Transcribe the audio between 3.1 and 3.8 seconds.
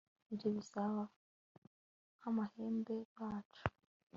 yacu